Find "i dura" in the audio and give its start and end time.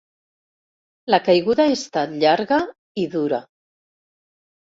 3.03-3.43